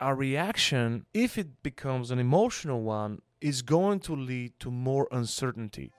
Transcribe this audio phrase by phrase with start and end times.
[0.00, 5.92] our reaction, if it becomes an emotional one, is going to lead to more uncertainty.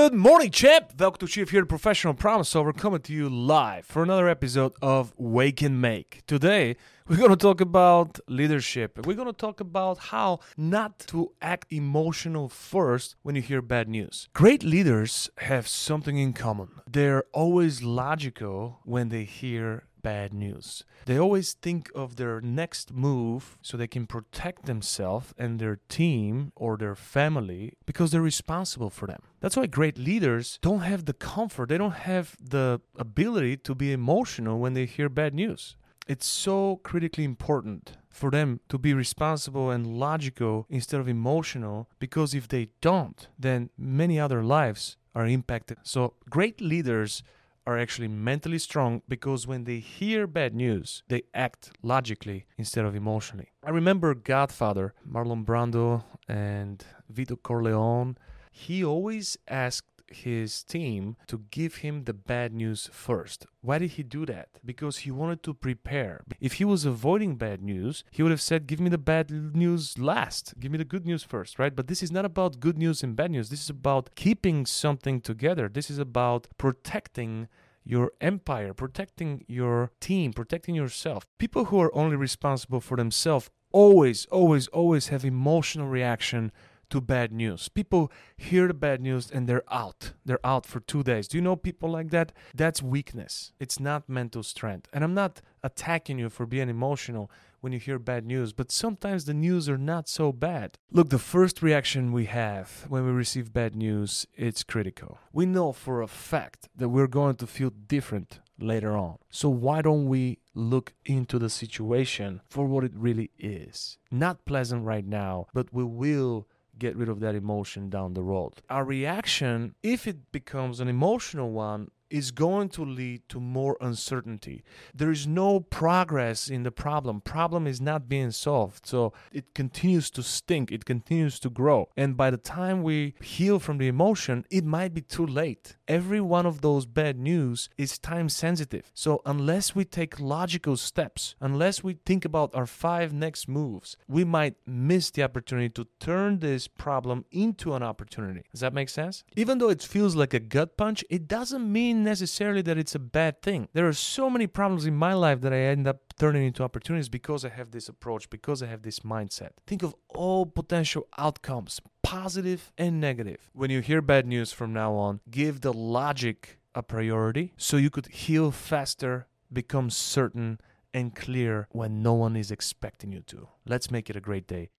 [0.00, 0.94] Good morning, champ.
[0.98, 5.12] Welcome to Chief here, professional problem solver, coming to you live for another episode of
[5.18, 6.22] Wake N' Make.
[6.26, 9.04] Today, we're going to talk about leadership.
[9.04, 13.90] We're going to talk about how not to act emotional first when you hear bad
[13.90, 14.30] news.
[14.32, 16.68] Great leaders have something in common.
[16.90, 20.84] They're always logical when they hear bad news.
[21.06, 26.52] They always think of their next move so they can protect themselves and their team
[26.56, 29.22] or their family because they're responsible for them.
[29.40, 33.92] That's why great leaders don't have the comfort, they don't have the ability to be
[33.92, 35.76] emotional when they hear bad news.
[36.06, 42.34] It's so critically important for them to be responsible and logical instead of emotional because
[42.34, 45.78] if they don't, then many other lives are impacted.
[45.82, 47.22] So, great leaders
[47.70, 52.96] are actually mentally strong because when they hear bad news, they act logically instead of
[52.96, 53.52] emotionally.
[53.64, 58.16] I remember Godfather, Marlon Brando, and Vito Corleone.
[58.50, 63.46] He always asked his team to give him the bad news first.
[63.60, 64.48] Why did he do that?
[64.64, 66.24] Because he wanted to prepare.
[66.40, 69.98] If he was avoiding bad news, he would have said, Give me the bad news
[69.98, 70.54] last.
[70.58, 71.74] Give me the good news first, right?
[71.74, 73.50] But this is not about good news and bad news.
[73.50, 75.68] This is about keeping something together.
[75.68, 77.48] This is about protecting
[77.84, 81.26] your empire, protecting your team, protecting yourself.
[81.38, 86.52] People who are only responsible for themselves always, always, always have emotional reaction
[86.90, 87.68] to bad news.
[87.68, 90.12] People hear the bad news and they're out.
[90.24, 91.28] They're out for two days.
[91.28, 92.32] Do you know people like that?
[92.54, 93.52] That's weakness.
[93.58, 94.88] It's not mental strength.
[94.92, 97.30] And I'm not attacking you for being emotional
[97.60, 100.78] when you hear bad news, but sometimes the news are not so bad.
[100.90, 105.18] Look, the first reaction we have when we receive bad news, it's critical.
[105.32, 109.18] We know for a fact that we're going to feel different later on.
[109.30, 113.98] So why don't we look into the situation for what it really is?
[114.10, 116.46] Not pleasant right now, but we will
[116.80, 118.54] get rid of that emotion down the road.
[118.68, 124.62] Our reaction, if it becomes an emotional one, is going to lead to more uncertainty.
[124.94, 127.20] There is no progress in the problem.
[127.20, 128.86] Problem is not being solved.
[128.86, 131.88] So it continues to stink, it continues to grow.
[131.96, 135.76] And by the time we heal from the emotion, it might be too late.
[135.88, 138.90] Every one of those bad news is time sensitive.
[138.94, 144.24] So unless we take logical steps, unless we think about our five next moves, we
[144.24, 148.42] might miss the opportunity to turn this problem into an opportunity.
[148.50, 149.24] Does that make sense?
[149.36, 151.70] Even though it feels like a gut punch, it doesn't
[152.04, 153.68] necessarily that it's a bad thing.
[153.72, 157.08] There are so many problems in my life that I end up turning into opportunities
[157.08, 159.50] because I have this approach, because I have this mindset.
[159.66, 163.50] Think of all potential outcomes, positive and negative.
[163.52, 167.90] When you hear bad news from now on, give the logic a priority so you
[167.90, 170.60] could heal faster, become certain
[170.92, 173.48] and clear when no one is expecting you to.
[173.64, 174.70] Let's make it a great day.